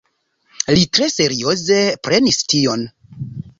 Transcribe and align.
Li 0.77 0.85
tre 0.99 1.09
serioze 1.17 1.79
prenis 2.09 2.43
tion. 2.55 2.89